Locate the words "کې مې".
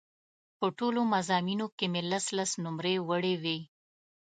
1.77-2.01